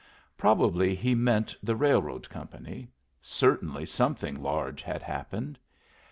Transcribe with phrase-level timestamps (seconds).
[0.35, 2.89] Probably he meant the railroad company;
[3.21, 5.59] certainly something large had happened.